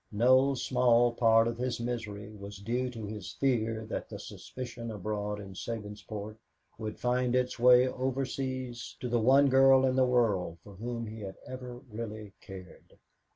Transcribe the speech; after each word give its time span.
No 0.11 0.55
small 0.55 1.11
part 1.13 1.47
of 1.47 1.59
his 1.59 1.79
misery 1.79 2.33
was 2.35 2.57
due 2.57 2.89
to 2.89 3.05
his 3.05 3.33
fear 3.33 3.85
that 3.85 4.09
the 4.09 4.17
suspicion 4.17 4.89
abroad 4.89 5.39
in 5.39 5.53
Sabinsport 5.53 6.37
would 6.79 6.97
find 6.97 7.35
its 7.35 7.59
way 7.59 7.87
overseas 7.87 8.97
to 8.99 9.07
the 9.07 9.21
one 9.21 9.47
girl 9.47 9.85
in 9.85 9.95
the 9.95 10.03
world 10.05 10.57
for 10.63 10.73
whom 10.73 11.05
he 11.05 11.21
had 11.21 11.35
ever 11.45 11.75
really 11.91 12.33
cared. 12.41 12.97